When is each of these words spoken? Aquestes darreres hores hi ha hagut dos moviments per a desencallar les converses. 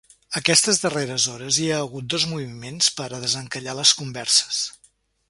Aquestes 0.39 0.79
darreres 0.85 1.27
hores 1.33 1.59
hi 1.59 1.67
ha 1.73 1.77
hagut 1.81 2.07
dos 2.13 2.25
moviments 2.31 2.89
per 3.01 3.07
a 3.11 3.21
desencallar 3.27 3.77
les 3.81 3.93
converses. 4.01 4.65